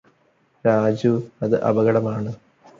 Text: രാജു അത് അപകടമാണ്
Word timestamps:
രാജു 0.65 1.13
അത് 1.43 1.55
അപകടമാണ് 1.63 2.33